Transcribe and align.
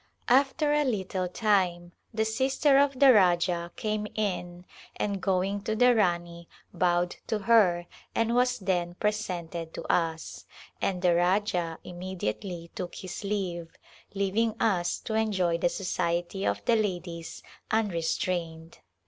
After 0.29 0.73
a 0.73 0.83
little 0.83 1.27
time 1.27 1.91
the 2.11 2.25
sister 2.25 2.79
of 2.79 2.97
the 2.97 3.13
Rajah 3.13 3.71
came 3.75 4.07
in 4.15 4.65
and 4.95 5.21
going 5.21 5.61
to 5.61 5.75
the 5.75 5.93
Rani 5.93 6.49
bowed 6.73 7.17
to 7.27 7.37
her 7.37 7.85
and 8.15 8.33
was 8.33 8.57
then 8.57 8.95
presented 8.95 9.75
to 9.75 9.83
us, 9.93 10.47
and 10.81 11.03
the 11.03 11.13
Rajah 11.13 11.77
immediately 11.83 12.71
took 12.73 12.95
his 12.95 13.23
leave, 13.23 13.75
leaving 14.15 14.59
us 14.59 14.97
to 15.01 15.13
enjoy 15.13 15.59
the 15.59 15.69
society 15.69 16.47
of 16.47 16.65
the 16.65 16.75
ladies 16.75 17.43
un 17.69 17.89
restrained. 17.89 18.79